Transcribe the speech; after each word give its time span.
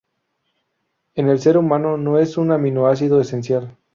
En 1.13 1.29
el 1.29 1.37
ser 1.39 1.59
humano 1.59 1.95
no 1.95 2.17
es 2.17 2.37
un 2.39 2.51
aminoácido 2.51 3.21
esencial. 3.21 3.77